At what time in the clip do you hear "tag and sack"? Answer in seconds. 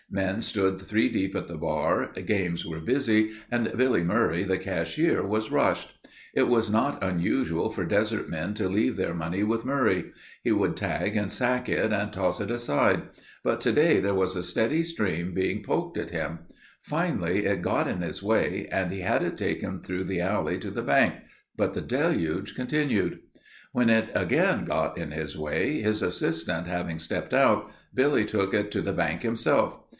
10.75-11.69